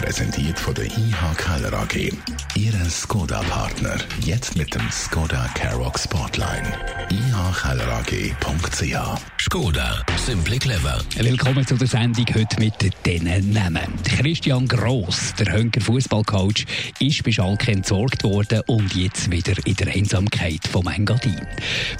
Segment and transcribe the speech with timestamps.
[0.00, 2.12] Präsentiert von der IH Keller AG.
[2.54, 3.96] Ihre Skoda-Partner.
[4.24, 6.72] Jetzt mit dem Skoda Karoq Spotline.
[7.10, 8.96] ihkellerag.ch
[9.40, 11.00] Skoda, simply clever.
[11.16, 12.74] Willkommen zu der Sendung heute mit
[13.06, 13.94] diesen Namen.
[14.04, 16.66] Christian Gross, der Hönker Fußballcoach,
[17.00, 21.40] ist bei Schalke entsorgt worden und jetzt wieder in der Einsamkeit vom Engadin.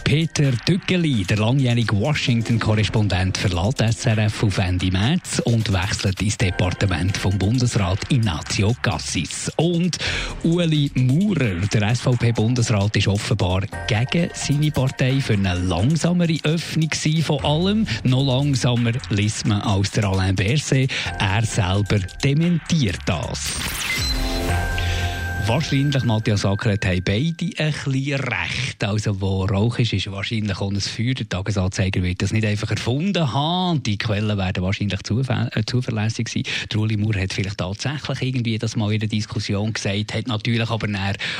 [0.04, 7.38] Peter Tückeli, der langjährige Washington-Korrespondent, verlässt SRF auf Ende März und wechselt ins Departement vom
[7.38, 9.50] Bundesrat Bundesrat Ignazio Cassis.
[9.56, 9.98] Und
[10.44, 16.90] Ueli Maurer, der SVP-Bundesrat, ist offenbar gegen seine Partei für eine langsamere Öffnung
[17.22, 17.86] von allem.
[18.04, 20.90] Noch langsamer liest man als der Alain Berset.
[21.18, 24.17] Er selber dementiert das.
[25.48, 28.84] Wahrscheinlich, Matthias Ackeret, haben beide ein bisschen recht.
[28.84, 31.14] Also, wo Rauch ist, ist wahrscheinlich auch ein Feuer.
[31.14, 33.82] Der Tagesanzeiger wird das nicht einfach erfunden haben.
[33.82, 36.42] Die Quellen werden wahrscheinlich äh, zuverlässig sein.
[36.68, 40.86] Truli Moore hat vielleicht tatsächlich irgendwie das mal in der Diskussion gesagt, hat natürlich aber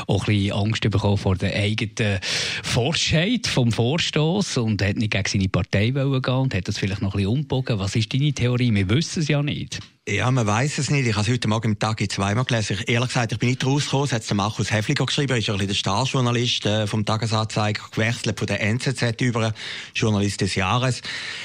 [0.06, 2.18] auch ein bisschen Angst bekommen vor der eigenen
[2.62, 7.12] Forschheit vom Vorstoß und hat nicht gegen seine Partei gehen und hat das vielleicht noch
[7.12, 7.78] ein bisschen umgebogen.
[7.78, 8.74] Was ist deine Theorie?
[8.74, 9.80] Wir wissen es ja nicht.
[10.10, 11.06] Ja, man weiß es nicht.
[11.06, 12.78] Ich habe es heute Morgen im Tag zweimal gelesen.
[12.80, 14.06] Ich, ehrlich gesagt, ich bin nicht rausgekommen.
[14.06, 15.32] Es hat der Markus Häfliger geschrieben.
[15.32, 19.52] Er ist ein der Starjournalist äh, vom Tagesanzeiger, gewechselt von der NZZ über
[19.94, 21.02] Journalist des Jahres.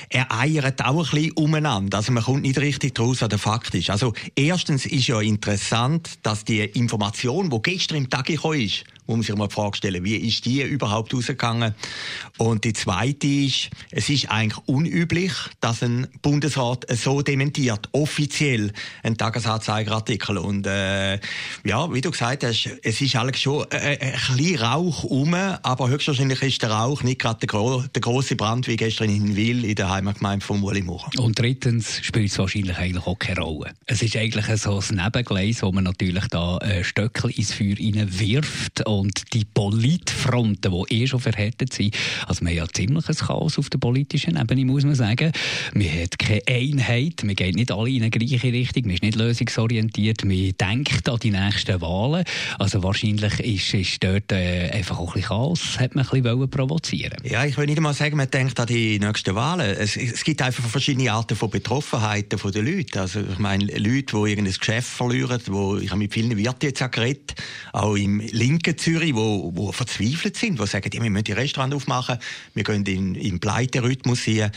[0.08, 1.97] Er eiert auch ein bisschen umeinander.
[1.97, 3.89] Also man kommt nicht richtig draus, was der Fakt ist.
[3.89, 9.17] Also erstens ist ja interessant, dass die Information, die gestern im Tag gekommen ist, muss
[9.17, 11.75] man sich mal die Frage stellen, wie ist die überhaupt rausgegangen?
[12.37, 18.71] Und die zweite ist, es ist eigentlich unüblich, dass ein Bundesrat so dementiert, offiziell,
[19.03, 20.37] ein Tagesanzeigerartikel.
[20.37, 21.19] Und äh,
[21.63, 25.89] ja, wie du gesagt hast, es ist eigentlich schon äh, ein bisschen Rauch um, aber
[25.89, 29.65] höchstwahrscheinlich ist der Rauch nicht gerade der, gro der große Brand wie gestern in Wil
[29.65, 31.09] in der Heimatgemeinde von Uli Maurer.
[31.17, 33.73] Und drittens spielt es wahrscheinlich eigentlich auch keine Rolle.
[33.86, 38.86] Es ist eigentlich so ein Nebengleis, wo man natürlich da äh, Stöckel ins Feuer wirft
[38.99, 41.95] und die Politfronten, die eh schon verhärtet sind,
[42.27, 45.31] also man hat ja ziemlich ein Chaos auf der politischen Ebene, muss man sagen.
[45.73, 49.15] Man hat keine Einheit, man geht nicht alle in eine gleiche Richtung, man ist nicht
[49.15, 52.23] lösungsorientiert, man denkt an die nächsten Wahlen.
[52.59, 56.49] Also wahrscheinlich ist, ist dort äh, einfach auch ein bisschen Chaos, hat man ein bisschen
[56.49, 59.75] provozieren Ja, ich will nicht einmal sagen, man denkt an die nächsten Wahlen.
[59.77, 63.02] Es, es gibt einfach verschiedene Arten von Betroffenheiten der Leute.
[63.02, 66.83] Also ich meine, Leute, die irgendein Geschäft verlieren, wo, ich habe mit vielen Wirten jetzt
[66.83, 67.36] auch geredet,
[67.71, 71.73] auch im linken Zürich, wo, wo verzweifelt sind, die sagen, ja, wir müssen die Restaurant
[71.73, 72.17] aufmachen,
[72.54, 74.52] wir gehen in, in Pleiterhythmus hier.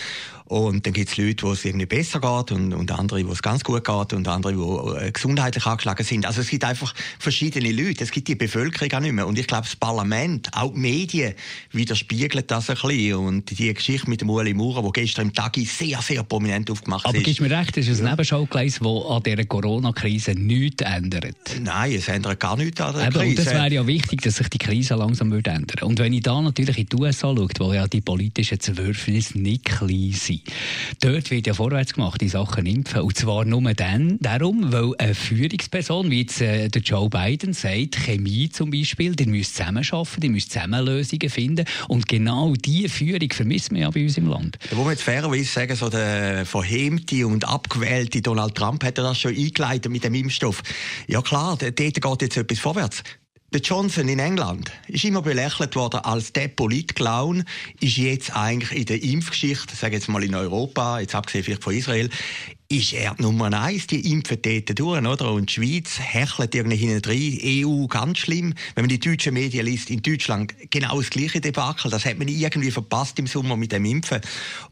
[0.46, 3.42] Und dann gibt es Leute, wo es irgendwie besser geht und, und andere, wo es
[3.42, 6.24] ganz gut geht und andere, die äh, gesundheitlich angeschlagen sind.
[6.24, 8.04] Also es gibt einfach verschiedene Leute.
[8.04, 9.26] Es gibt die Bevölkerung auch nicht mehr.
[9.26, 11.34] Und ich glaube, das Parlament, auch die Medien,
[11.72, 13.14] widerspiegeln das ein bisschen.
[13.14, 17.06] Und die Geschichte mit dem Ueli Maurer, die gestern im Tag sehr, sehr prominent aufgemacht
[17.06, 17.20] Aber ist.
[17.20, 21.36] Aber gibst mir recht, das ist ein Nebenschaugleis, das an dieser Corona-Krise nichts ändert?
[21.60, 23.28] Nein, es ändert gar nichts an der Eben, Krise.
[23.28, 25.84] Und das wäre ja wichtig, dass sich die Krise langsam ändern würde.
[25.84, 29.64] Und wenn ich da natürlich in die USA schaue, wo ja die politischen Zerwürfnisse nicht
[29.64, 30.54] klein sind, sein.
[31.00, 33.02] Dort wird ja vorwärts gemacht in Sachen Impfen.
[33.02, 37.97] Und zwar nur dann, darum, weil eine Führungsperson, wie jetzt äh, der Joe Biden sagt,
[37.97, 41.66] Chemie zum Beispiel, die müssen zusammenarbeiten, die müssen zusammen Lösungen finden.
[41.88, 44.58] Und genau diese Führung vermissen wir ja bei uns im Land.
[44.70, 49.20] Da muss man jetzt fairerweise sagen, so der verhemte und abgewählte Donald Trump hat das
[49.20, 50.62] schon eingeleitet mit dem Impfstoff.
[51.06, 53.03] Ja klar, dort geht jetzt etwas vorwärts.
[53.56, 57.42] Der Johnson in England ist immer belächelt worden als der Politclown,
[57.80, 61.74] ist jetzt eigentlich in der Impfgeschichte, sage jetzt mal in Europa, jetzt abgesehen vielleicht von
[61.74, 62.10] Israel,
[62.69, 65.32] ist er Nummer eins, die impfen dort durch, oder?
[65.32, 68.54] Und die Schweiz hechelt irgendwie hinten rein, EU ganz schlimm.
[68.75, 72.28] Wenn man die deutschen Medien liest, in Deutschland genau das gleiche Debakel, das hat man
[72.28, 74.21] irgendwie verpasst im Sommer mit dem Impfen.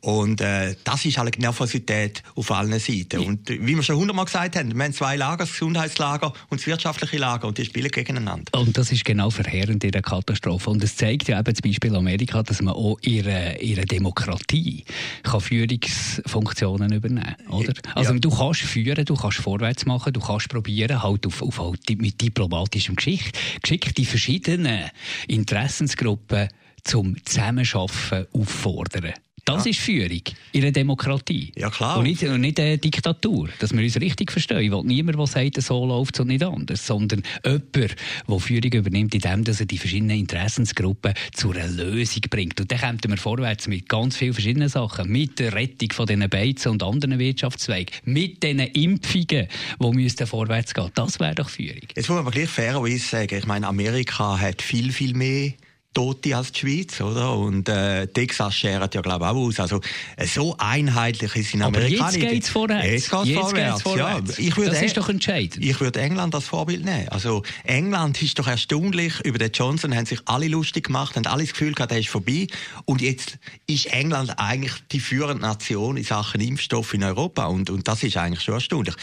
[0.01, 3.21] Und äh, das ist halt Nervosität auf allen Seiten.
[3.21, 6.67] Und wie wir schon hundertmal gesagt haben, wir haben zwei Lager, das Gesundheitslager und das
[6.67, 8.59] wirtschaftliche Lager, und die spielen gegeneinander.
[8.59, 10.71] Und das ist genau verheerend in der Katastrophe.
[10.71, 14.85] Und es zeigt ja eben zum Beispiel Amerika, dass man auch ihre, ihre Demokratie
[15.23, 17.84] kann Führungsfunktionen übernehmen kann, oder?
[17.95, 18.19] Also ja.
[18.19, 22.21] du kannst führen, du kannst vorwärts machen, du kannst probieren, halt auf, auf halt mit
[22.21, 23.33] diplomatischem Geschick,
[23.63, 24.91] Geschick die verschiedenen
[25.29, 26.49] Interessensgruppen
[26.83, 29.15] zum Zusammenarbeiten auffordern.
[29.45, 29.71] Das ja.
[29.71, 31.53] ist Führung in einer Demokratie.
[31.57, 31.99] Ja, klar.
[31.99, 33.49] Und nicht, und nicht eine Diktatur.
[33.59, 34.61] Dass wir uns richtig verstehen.
[34.61, 36.87] Ich will niemand, der sagt, so läuft es und nicht anders.
[36.87, 42.61] Sondern jemand, der Führung übernimmt, indem er die verschiedenen Interessensgruppen zu einer Lösung bringt.
[42.61, 45.11] Und dann kommen wir vorwärts mit ganz vielen verschiedenen Sachen.
[45.11, 47.95] Mit der Rettung von diesen Beizen und anderen Wirtschaftszweigen.
[48.05, 49.49] Mit diesen Impfungen,
[49.81, 50.91] die müssten vorwärts gehen.
[50.95, 51.81] Das wäre doch Führung.
[51.95, 55.53] Jetzt muss man aber gleich fairerweise sagen, ich meine, Amerika hat viel, viel mehr
[55.95, 57.35] Tote als die Schweiz, oder?
[57.37, 59.61] Und äh, Texas schert ja, glaube ich, auch aus.
[59.61, 59.81] Also
[60.17, 62.87] äh, so einheitlich ist in Amerika Aber jetzt geht es vorwärts.
[62.87, 63.83] Jetzt geht's jetzt vorwärts.
[63.83, 64.37] vorwärts.
[64.39, 65.65] Ja, ich würde das ist doch entscheidend.
[65.65, 67.09] Ich würde England als Vorbild nehmen.
[67.09, 69.21] Also England ist doch erstaunlich.
[69.21, 72.09] Über den Johnson haben sich alle lustig gemacht, haben alle das Gefühl gehabt, er ist
[72.09, 72.49] vorbei.
[72.85, 77.47] Und jetzt ist England eigentlich die führende Nation in Sachen Impfstoff in Europa.
[77.47, 78.97] Und, und das ist eigentlich schon erstaunlich.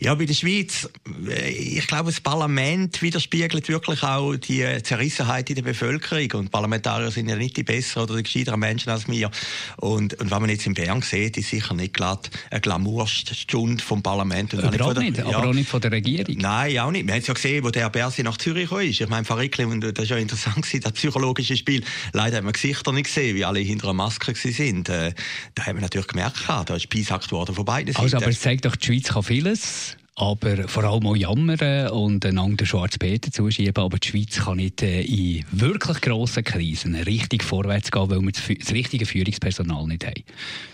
[0.00, 0.88] Ja, bei der Schweiz,
[1.28, 6.29] äh, ich glaube, das Parlament widerspiegelt wirklich auch die Zerrissenheit in der Bevölkerung.
[6.30, 6.40] Regierung.
[6.40, 9.30] Und Parlamentarier sind ja nicht die besseren oder die gescheiteren Menschen als wir.
[9.76, 14.02] Und, und was man jetzt in Bern sieht, ist sicher nicht glatt eine Glamourstunde vom
[14.02, 14.54] Parlament.
[14.54, 16.36] Und Überhaupt nicht, der, ja, aber auch nicht von der Regierung.
[16.38, 17.06] Nein, auch nicht.
[17.06, 18.80] Wir haben es ja gesehen, wo der Bersi nach Zürich kam.
[18.80, 21.82] Ich meine, Verrickli, und das war ja interessant, das psychologische Spiel.
[22.12, 24.84] Leider haben wir Gesichter nicht gesehen, wie alle hinter einer Maske waren.
[24.86, 25.14] Äh,
[25.54, 28.04] da haben wir natürlich gemerkt, da ist Piesackt worden von beiden Seiten.
[28.04, 32.24] Also, aber es zeigt doch, die Schweiz kann vieles aber vor allem auch jammern und
[32.26, 33.82] einander den schwarzen Peter zuschieben.
[33.82, 38.32] Aber die Schweiz kann nicht äh, in wirklich grossen Krisen richtig vorwärts gehen, weil wir
[38.32, 40.22] das richtige Führungspersonal nicht haben.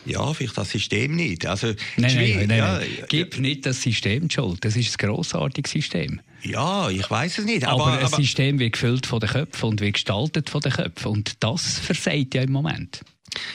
[0.04, 1.46] Ja, vielleicht das System nicht.
[1.46, 2.88] Also, nein, nein, nein, ja, nein.
[3.08, 4.64] Gib nicht das System die Schuld.
[4.64, 6.20] Das ist ein grossartiges System.
[6.42, 7.66] Ja, ich weiß es nicht.
[7.66, 11.12] Aber, aber ein System wird gefüllt von den Köpfen und wird gestaltet von den Köpfen.
[11.12, 13.02] Und das versagt ja im Moment.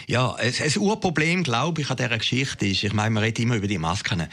[0.08, 3.56] Ja, ein, ein Urproblem, glaube ich, an dieser Geschichte ist, ich meine, man redet immer
[3.56, 4.28] über die Masken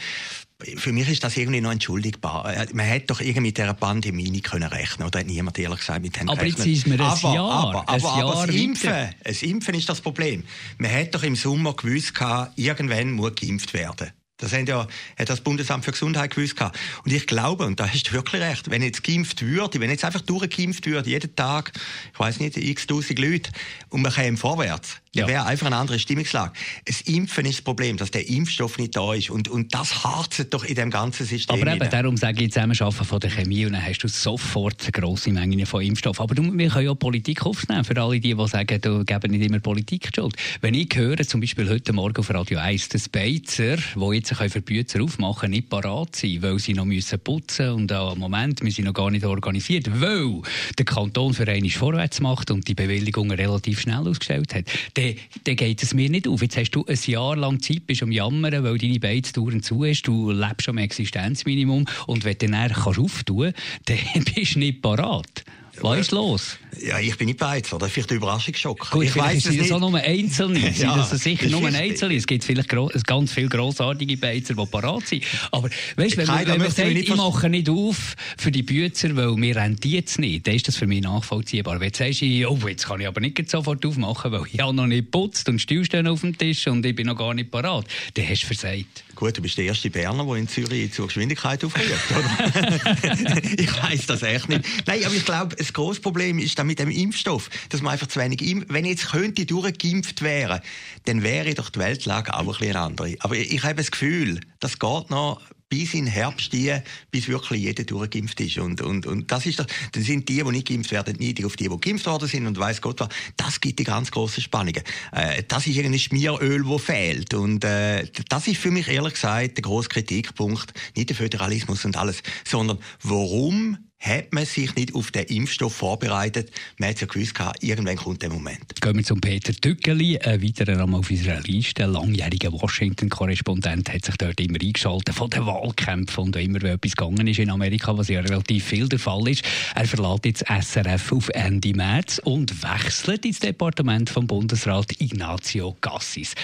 [0.75, 2.53] für mich ist das irgendwie noch entschuldigbar.
[2.53, 5.79] Äh, man hätte doch irgendwie mit dieser Pandemie nicht können rechnen oder hat niemand ehrlich
[5.79, 6.67] gesagt mit dem Aber gerechnet.
[6.67, 7.51] jetzt ist mir ein aber, Jahr.
[7.51, 10.43] Aber, aber, ein aber Jahr das, Impfen, das Impfen ist das Problem.
[10.77, 12.13] Man hätte doch im Sommer gewusst,
[12.55, 14.11] irgendwann muss geimpft werden.
[14.39, 16.55] Das haben ja, hat das Bundesamt für Gesundheit gewusst.
[17.03, 20.05] Und ich glaube, und da hast du wirklich recht, wenn jetzt geimpft würde, wenn jetzt
[20.05, 21.73] einfach durchgeimpft würde, jeden Tag,
[22.13, 23.51] ich weiß nicht, x tausend Leute,
[23.89, 25.27] und man käme vorwärts, ja.
[25.27, 26.53] wäre einfach eine andere Stimmungslage.
[26.85, 29.29] Das Impfen ist das Problem, dass der Impfstoff nicht da ist.
[29.29, 31.61] Und, und das harzt doch in dem ganzen System.
[31.61, 34.91] Aber eben, darum sage ich Zusammenarbeiten von der Chemie und dann hast du sofort eine
[34.91, 36.21] grosse Menge von Impfstoff.
[36.21, 39.45] Aber du, wir können ja Politik aufnehmen, für alle die, die sagen, du geben nicht
[39.45, 40.35] immer Politik Schuld.
[40.61, 44.61] Wenn ich höre, zum Beispiel heute Morgen auf Radio 1, dass Beizer, wo jetzt für
[44.61, 48.85] Bützer aufmachen, nicht parat sind, weil sie noch müssen putzen und am Moment wir sind
[48.85, 50.41] noch gar nicht organisiert, weil
[50.77, 54.65] der Kanton für einmal vorwärts macht und die Bewilligungen relativ schnell ausgestellt hat,
[54.99, 55.15] dann,
[55.45, 56.41] dann geht es mir nicht auf.
[56.41, 60.07] Jetzt hast du ein Jahr lang Zeit, bist am Jammern, weil deine Beiztouren zu ist,
[60.07, 63.53] du lebst am Existenzminimum und wenn du dann kannst auftun
[63.85, 65.43] kannst, dann bist du nicht parat.
[65.81, 66.57] Was ist los?
[66.81, 67.71] Ja, ich bin nicht bereit.
[67.73, 68.91] Oder vielleicht Überraschungsschock.
[68.91, 69.69] Gut, ich weiß es nicht.
[69.69, 70.69] nur Einzelne.
[70.77, 72.15] ja, das ist sicher nur Einzelne.
[72.15, 72.69] Es gibt vielleicht
[73.05, 75.23] ganz viele grossartige Beizer, die parat sind.
[75.51, 79.35] Aber weißt, wenn, man, wenn man sagt, ich mache nicht auf für die Bützer, weil
[79.35, 81.79] wir rentiert es nicht, dann ist das für mich nachvollziehbar.
[81.79, 84.87] Wenn du sagst, oh, jetzt kann ich aber nicht sofort aufmachen, weil ich habe noch
[84.87, 87.85] nicht putzt und Stuhl stehen auf dem Tisch und ich bin noch gar nicht parat,
[88.13, 89.03] dann hast du versagt.
[89.15, 91.85] Gut, du bist der erste Berner, der in Zürich zur Geschwindigkeit aufruft,
[93.57, 94.63] ich weiß das echt nicht.
[94.85, 98.07] Nein, aber ich glaube, das grosse Problem ist dann mit dem Impfstoff, dass man einfach
[98.07, 98.73] zu wenig impft.
[98.73, 100.61] Wenn jetzt könnte durchgeimpft wäre,
[101.05, 103.15] dann wäre doch die Weltlage auch ein bisschen andere.
[103.19, 105.39] Aber ich habe das Gefühl, das geht noch
[105.69, 106.75] bis in Herbst die,
[107.11, 108.57] bis wirklich jeder durchgeimpft ist.
[108.57, 111.55] Und, und, und das ist das, dann sind die, die nicht geimpft werden, neidig auf
[111.55, 113.09] die, die geimpft worden sind und weiß Gott was.
[113.37, 114.81] Das gibt die ganz große Spannungen.
[115.11, 117.35] Äh, das ist irgendein Schmieröl, wo fehlt.
[117.35, 120.73] Und äh, das ist für mich ehrlich gesagt der grosse Kritikpunkt.
[120.95, 126.51] Nicht der Föderalismus und alles, sondern warum hat man sich nicht auf den Impfstoff vorbereitet.
[126.77, 128.81] Man hat ja gewusst, irgendwann kommt der Moment.
[128.81, 131.85] Gehen wir zum Peter Tückeli, ein weiterer Name auf unserer Liste.
[131.85, 137.27] Langjähriger Washington-Korrespondent hat sich dort immer eingeschaltet von den Wahlkämpfen und immer, wenn etwas gegangen
[137.27, 139.43] ist in Amerika, was ja relativ viel der Fall ist.
[139.75, 146.35] Er verlässt jetzt SRF auf Ende März und wechselt ins Departement vom Bundesrat Ignacio Gassis.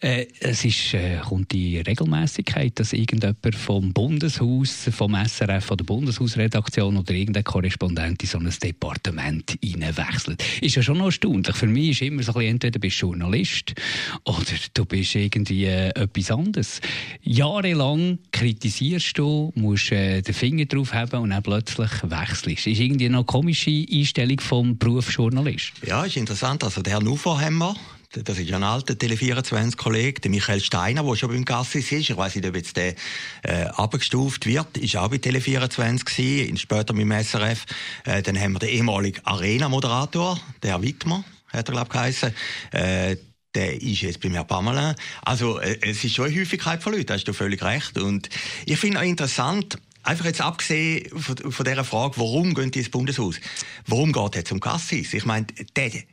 [0.00, 5.84] Äh, es ist, äh, kommt die Regelmäßigkeit, dass irgendjemand vom Bundeshaus, vom SRF, von der
[5.84, 10.42] Bundeshausredaktion oder irgendein Korrespondent in so ein Departement hineinwechselt.
[10.60, 11.56] Ist ja schon noch erstaunlich.
[11.56, 13.74] Für mich ist immer so ein bisschen, entweder bist du Journalist
[14.24, 16.80] oder du bist irgendwie äh, etwas anderes.
[17.22, 22.66] Jahrelang kritisierst du, musst äh, den Finger drauf haben und dann plötzlich wechselst.
[22.66, 25.72] Ist irgendwie eine komische Einstellung vom Beruf Journalist.
[25.86, 26.64] Ja, ist interessant.
[26.64, 27.76] Also der Herr Nuverhemmer,
[28.10, 32.08] das ist ein alter Tele24-Kollege, der Michael Steiner, der schon beim Gassis ist.
[32.08, 32.94] Ich weiß nicht, ob jetzt der
[33.42, 34.78] äh, abgestuft wird.
[34.78, 37.66] Ist auch bei Tele24 gewesen, später mit dem SRF.
[38.04, 42.34] Äh, dann haben wir den ehemaligen Arena-Moderator, der Wittmer, hat er, glaube ich, geheißen.
[42.72, 43.16] Äh,
[43.54, 44.94] der ist jetzt bei mir Pamela.
[45.22, 47.98] Also, äh, es ist schon eine Häufigkeit von Leuten, hast du völlig recht.
[47.98, 48.30] Und
[48.64, 52.88] ich finde auch interessant, Einfach jetzt abgesehen von, von dieser Frage, warum gehen die ins
[52.88, 53.40] Bundeshaus?
[53.86, 55.12] Warum geht es um Cassis?
[55.12, 55.46] Ich meine,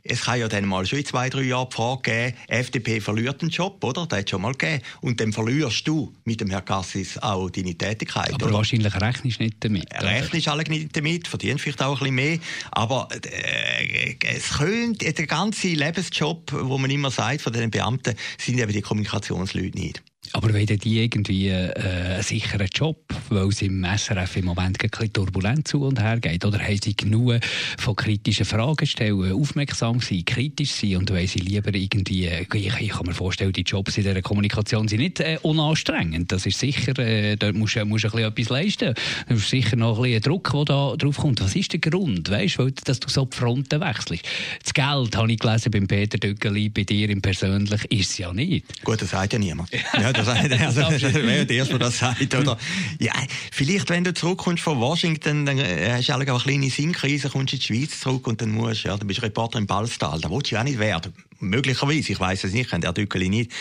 [0.02, 3.40] es kann ja dann mal schon in zwei, drei Jahren die Frage geben, FDP verliert
[3.40, 4.06] einen Job, oder?
[4.06, 4.82] Das hat schon mal gegeben.
[5.00, 8.34] Und dann verlierst du mit dem Herrn Cassis auch deine Tätigkeit.
[8.34, 8.54] Aber oder?
[8.54, 9.86] wahrscheinlich rechnest du nicht damit.
[9.94, 12.38] Rechnest alle nicht damit, verdienst vielleicht auch ein bisschen mehr.
[12.72, 18.58] Aber äh, es könnte, der ganze Lebensjob, wo man immer sagt von den Beamten, sind
[18.58, 20.02] eben die Kommunikationsleute nicht.
[20.32, 24.90] Aber wenn die irgendwie äh, einen sicheren Job, weil es im SRF im Moment ein
[24.90, 27.40] bisschen turbulent zu und her geht, oder haben sie genug
[27.78, 32.80] von kritischen Fragen stellen, aufmerksam sein, kritisch sein und weil sie lieber irgendwie, äh, ich,
[32.80, 36.32] ich, kann mir vorstellen, die Jobs in dieser Kommunikation sind nicht äh, unanstrengend.
[36.32, 38.94] Das ist sicher, äh, dort musst du musst ein bisschen etwas leisten.
[39.28, 41.40] Da ist sicher noch ein bisschen Druck, der da drauf kommt.
[41.40, 44.24] Was ist der Grund, weißt, weil, dass du so die Fronten wechselst?
[44.62, 48.32] Das Geld, habe ich gelesen beim Peter Döggeli, bei dir im Persönlich, ist es ja
[48.32, 48.84] nicht.
[48.84, 49.70] Gut, das sagt ja niemand.
[49.96, 50.28] Ja, das,
[50.78, 52.34] also, das wäre der Erste, der das sagt.
[52.34, 52.58] Oder?
[52.98, 53.12] Ja,
[53.52, 57.52] vielleicht, wenn du zurückkommst von Washington, dann äh, hast du auch eine kleine Sinnkrise, kommst
[57.52, 60.20] in die Schweiz zurück und dann musst ja, dann bist du Reporter im Ballstal.
[60.20, 61.12] Da willst du ja auch nicht werden.
[61.38, 63.52] Möglicherweise, ich weiß es nicht, der Dückeli nicht.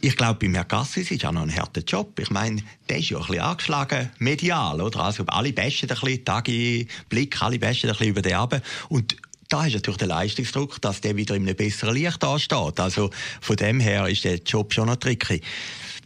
[0.00, 2.18] Ich glaube, bei Herrn Gassis ist ja noch ein harter Job.
[2.18, 5.00] Ich meine, der ist ja ein bisschen angeschlagen, medial, oder?
[5.00, 8.62] Also, alle besten ein bisschen, Tage, Blick, alle besten ein bisschen über den Abend.
[8.88, 9.16] Und
[9.50, 12.78] da ist natürlich der Leistungsdruck, dass der wieder in einem besseren Licht ansteht.
[12.78, 15.42] Also von dem her ist der Job schon noch tricky.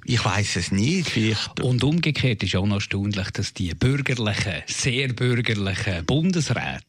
[0.05, 1.09] Ich weiß es nicht.
[1.11, 1.61] Vielleicht.
[1.61, 6.83] Und umgekehrt ist auch noch erstaunlich, dass die bürgerlichen, sehr bürgerlichen Bundesräte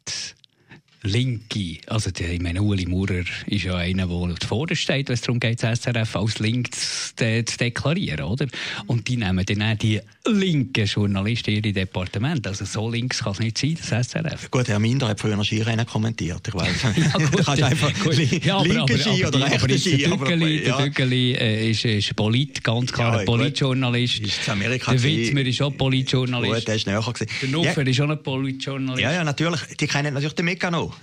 [1.05, 5.21] Linke, also die, ich meine, Uli Maurer ist ja einer, der vorne steht, wenn es
[5.21, 7.13] darum geht, das SRF als link zu,
[7.45, 8.47] zu, deklarieren, oder?
[8.87, 12.45] Und die nehmen dann auch die linken Journalisten in ihre Departement.
[12.47, 14.49] Also so links kann es nicht sein, das SRF.
[14.51, 16.83] Gut, Herr Minder hat früher noch Skirennen kommentiert, ich weiß.
[16.97, 18.43] ja, gut, du kannst einfach gut.
[18.43, 19.97] Ja, aber, Ski aber, oder rechte Ski.
[19.97, 20.77] Der Dückeli, ja.
[20.77, 24.19] der Dückeli äh, ist, ist Polit, ganz klar ja, Politjournalist.
[24.19, 26.55] Ist Amerika der Witzmer ist auch Politjournalist.
[26.55, 27.27] Gut, der ist näher gewesen.
[27.41, 27.89] Der Nuffer ja.
[27.89, 29.01] ist auch ein Politjournalist.
[29.01, 29.61] Ja, ja, natürlich.
[29.79, 30.93] Die kennen natürlich den Mechanismus.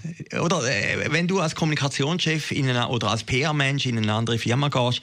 [0.40, 4.68] Oder äh, wenn du als Kommunikationschef in eine, oder als PR-Mensch in eine andere Firma
[4.68, 5.00] gehst,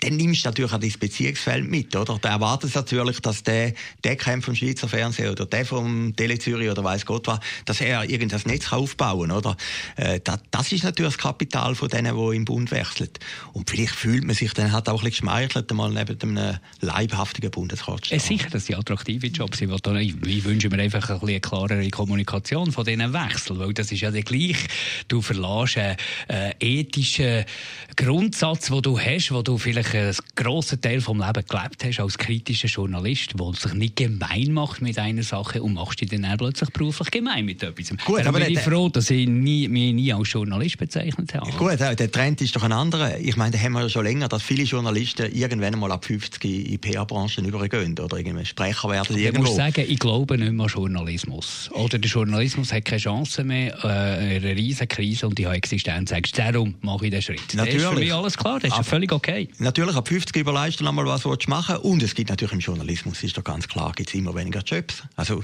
[0.00, 2.18] dann nimmst du natürlich auch dein Beziehungsfeld mit, oder?
[2.20, 3.59] Da erwartet natürlich, dass der,
[4.04, 7.80] der kämpft vom Schweizer Fernsehen oder der vom Tele Zürich oder weiß Gott was, dass
[7.80, 9.56] er irgendein Netz aufbauen kann, oder?
[9.96, 13.10] Äh, das, das, ist natürlich das Kapital von denen, die im Bund wechseln.
[13.52, 17.50] Und vielleicht fühlt man sich dann halt auch ein bisschen geschmeichelt, mal neben einem leibhaftigen
[17.50, 18.20] Bundesrat zu stehen.
[18.20, 19.70] Sicher, dass die attraktive Jobs sind.
[19.70, 23.92] Ich, ich wünsche mir einfach ein bisschen eine klarere Kommunikation von diesen Wechseln, weil das
[23.92, 24.56] ist ja der gleich.
[25.08, 25.96] Du verlässt einen
[26.28, 27.44] äh, ethischen
[27.96, 32.18] Grundsatz, den du hast, wo du vielleicht einen grossen Teil vom Leben gelebt hast als
[32.18, 36.70] kritischer Journalist, der sich nicht gemein macht mit einer Sache und machst dich dann plötzlich
[36.70, 37.90] beruflich gemein mit etwas.
[38.04, 41.50] Gut, aber bin ich froh, dass ich nie, mich nie als Journalist bezeichnet habe.
[41.52, 43.18] Gut, der Trend ist doch ein anderer.
[43.18, 46.44] Ich meine, da haben wir ja schon länger, dass viele Journalisten irgendwann einmal ab 50
[46.44, 49.16] in die PR-Branchen übergehen oder irgendwie Sprecher werden.
[49.16, 51.70] Ich muss sagen, ich glaube nicht mehr an Journalismus.
[51.72, 56.12] Oder der Journalismus hat keine Chance mehr, äh, eine riesige Krise und die Existenz.
[56.34, 57.40] Darum mache ich den Schritt.
[57.54, 57.82] Natürlich.
[57.82, 59.48] Das ist für mich alles klar, das ist ja völlig okay.
[59.58, 63.22] Natürlich, ab 50 überleisten einmal was willst du machen und es gibt natürlich im Journalismus,
[63.22, 65.02] ist doch ganz klar, gibt es immer weniger Jobs.
[65.16, 65.42] Also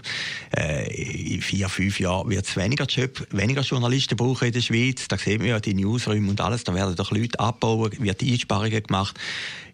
[0.57, 5.09] äh, in vier, fünf Jahren wird es weniger Jobs, weniger Journalisten brauchen in der Schweiz.
[5.09, 8.83] Da sehen wir ja die Newsräume und alles, da werden doch Leute abbauen, wird Einsparungen
[8.83, 9.19] gemacht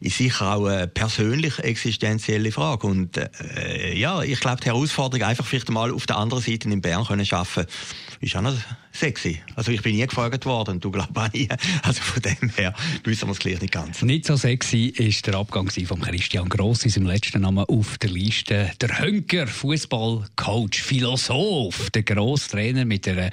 [0.02, 2.86] ist sicher auch eine persönlich existenzielle Frage.
[2.86, 6.80] Und äh, ja, ich glaube, die Herausforderung, einfach vielleicht mal auf der anderen Seite in
[6.80, 7.70] Bern können arbeiten,
[8.20, 8.54] ist auch noch
[8.92, 9.40] sexy.
[9.54, 11.48] Also ich bin nie gefragt worden, du glaubst auch nie.
[11.82, 12.74] Also von dem her
[13.04, 14.02] wissen wir es gleich nicht ganz.
[14.02, 18.10] Nicht so sexy ist der Abgang von Christian Gross in seinem letzten Namen auf der
[18.12, 18.70] Liste.
[18.80, 23.30] Der Hönker, Fußballcoach, Philosoph, der Grosstrainer mit einer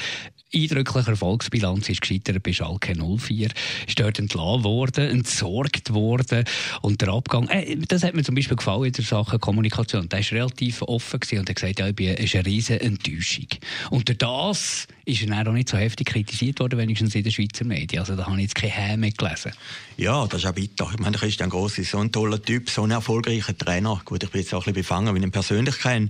[0.54, 3.50] eindrückliche Erfolgsbilanz ist gescheitert bei Schalke 04.
[3.88, 6.46] Ist dort entlassen worden, entsorgt worden.
[6.82, 10.10] Und der Abgang, äh, das hat mir zum Beispiel gefallen in der Sache Kommunikation.
[10.10, 13.48] Der war relativ offen und hat gesagt, ja, ich bin, ist eine riesige Enttäuschung.
[13.90, 18.00] Und das ist er auch nicht so heftig kritisiert worden, wenigstens in den Schweizer Medien.
[18.00, 19.52] Also da habe ich jetzt keine Häme gelesen.
[19.98, 20.90] Ja, das ist auch bitter.
[20.94, 24.02] Ich meine, Christian Gross ist so ein toller Typ, so ein erfolgreicher Trainer.
[24.06, 26.10] Gut, ich bin jetzt auch ein bisschen befangen, wenn ich ihn persönlich kenne.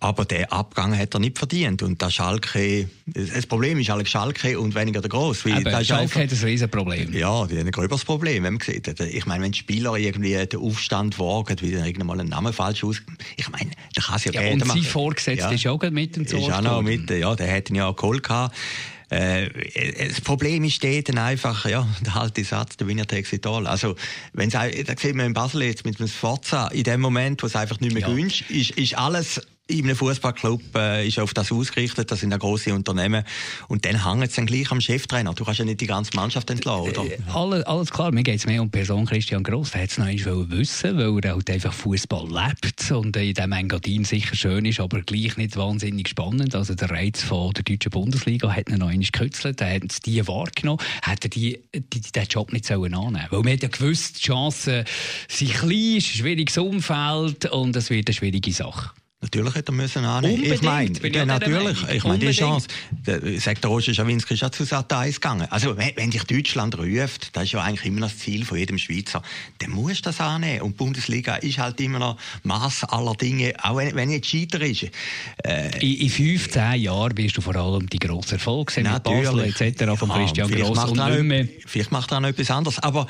[0.00, 1.82] Aber der Abgang hat er nicht verdient.
[1.82, 5.44] Und das Schalke, das Problem ist Alex Schalke und weniger der Gross.
[5.44, 7.12] Weil das Schalke einfach, hat ein riesen Problem.
[7.12, 8.88] Ja, die haben ein gröberes Problem, wenn man sieht.
[9.00, 12.84] Ich meine, wenn Spieler irgendwie den Aufstand wagen, wie dann irgendwann mal einen Namen falsch
[12.84, 13.02] aus...
[13.36, 15.54] Ich meine, da kann es ja, ja Und sein Vorgesetzter ja.
[15.54, 16.24] ist auch mit dem.
[16.24, 18.37] Ist auch noch mit, ja, der hätte ihn ja auch geholt gehabt.
[19.10, 23.46] Äh, das Problem ist dort dann einfach, ja, der alte Satz, der Winner takes it
[23.46, 23.66] all.
[23.66, 23.96] Also,
[24.32, 27.56] wenn's, da sieht man in Basel jetzt mit dem Sforza, in dem Moment, wo es
[27.56, 28.08] einfach nicht mehr ja.
[28.08, 32.38] gewünscht ist, ist alles in einem Fußballclub äh, ist auf das ausgerichtet, das sind ja
[32.38, 33.22] grosse Unternehmen.
[33.68, 35.34] Und dann hängt es dann gleich am Cheftrainer.
[35.34, 37.04] Du kannst ja nicht die ganze Mannschaft entlassen, oder?
[37.04, 39.72] Äh, alles, alles klar, mir geht es mehr um Person Christian Gross.
[39.72, 44.04] Der hat es noch wissen, weil er halt einfach Fußball lebt und in diesem Engadin
[44.04, 46.54] sicher schön ist, aber gleich nicht wahnsinnig spannend.
[46.54, 49.60] Also der Reiz von der deutschen Bundesliga hat ihn noch einmal gekützelt.
[49.60, 50.80] Er hat die wahrgenommen.
[51.02, 54.28] Hat er die, die, den Job nicht sollen annehmen Weil man hat ja gewusst, die
[54.28, 54.84] Chancen
[55.28, 58.92] sind klein, ist ein schwieriges Umfeld und es wird eine schwierige Sache.
[59.20, 60.36] Natürlich hätte er müssen annehmen.
[60.36, 61.76] Unbedingt, ich meine, ja, natürlich.
[61.92, 62.68] Ich meine, die Chance,
[63.04, 65.48] der, sagt der Roger Schawinski, ist ja zu Sat 1 gegangen.
[65.50, 69.20] Also, wenn, dich Deutschland ruft, das ist ja eigentlich immer das Ziel von jedem Schweizer,
[69.58, 70.62] dann musst du das annehmen.
[70.62, 74.60] Und die Bundesliga ist halt immer noch Mass aller Dinge, auch wenn, wenn jetzt Scheiter
[74.60, 74.84] ist.
[75.44, 79.40] Äh, in, in 15 Jahren wirst du vor allem die grossen Erfolge sehen, mit Basel
[79.40, 79.98] etc.
[79.98, 81.48] von Christian ja, Gross und nicht mehr.
[81.66, 82.78] Vielleicht macht er noch etwas anderes.
[82.78, 83.08] Aber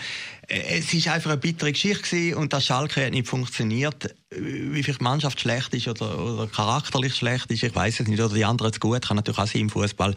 [0.49, 4.15] es war einfach eine bittere Geschichte und das Schalke hat nicht funktioniert.
[4.31, 8.21] Wie vielleicht die Mannschaft schlecht ist oder, oder charakterlich schlecht ist, ich weiß es nicht.
[8.21, 10.15] Oder die anderen zu gut, kann natürlich auch sein im Fußball.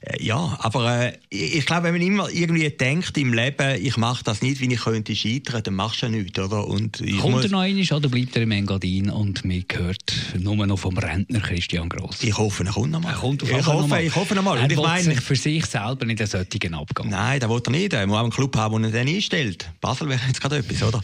[0.00, 4.24] Äh, ja, aber äh, ich glaube, wenn man immer irgendwie denkt im Leben, ich mache
[4.24, 6.66] das nicht, wie ich könnte scheitern, dann machst du ja nichts, oder?
[6.66, 7.44] Und ich Kommt muss...
[7.44, 11.40] er noch einmal oder bleibt er im Engadin und mir gehört nur noch vom Rentner
[11.40, 12.22] Christian Gross?
[12.22, 13.12] Ich hoffe, er kommt noch mal.
[13.12, 14.58] Er kommt ich, hoffe, noch ich hoffe noch mal.
[14.58, 17.08] Er ich meine, sich für sich selber nicht einen solchen Abgang.
[17.08, 17.92] Nein, das will er nicht.
[17.92, 19.63] Er muss auch einen Club haben, der ihn dann einstellt.
[19.80, 21.00] Basel wäre jetzt gerade etwas, oder?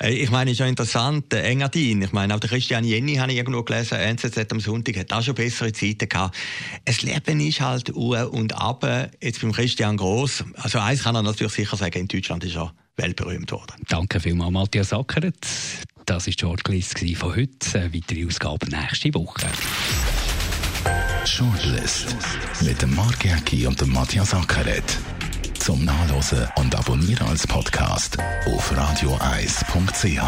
[0.00, 3.16] Äh, ich meine, es ist ja interessant, äh, Engadin, ich meine, auch der Christian Jenny
[3.16, 6.36] habe ich irgendwo gelesen, NZZ am Sonntag, hat auch schon bessere Zeiten gehabt.
[6.84, 8.86] Das Leben ist halt u und ab.
[9.20, 12.72] Jetzt beim Christian Gross, also eins kann er natürlich sicher sagen, in Deutschland ist er
[12.96, 13.74] weltberühmt worden.
[13.88, 15.46] Danke vielmals, Matthias Sackert.
[16.06, 17.78] Das war die Shortlist von heute.
[17.78, 19.46] Eine weitere Ausgabe nächste Woche.
[21.24, 22.16] Shortlist
[22.62, 24.98] mit dem Mark Jäcki und dem Matthias Ackeret
[25.58, 30.22] zum Nachlesen und Abonnieren als Podcast auf radioeis.ch.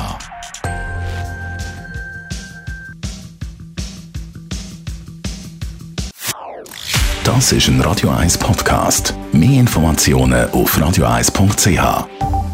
[7.25, 9.15] Das ist ein Radio 1 Podcast.
[9.33, 12.54] Mehr Informationen auf radioeis.ch.